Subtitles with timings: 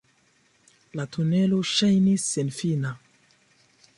[0.99, 2.97] La tunelo ŝajnis senfina.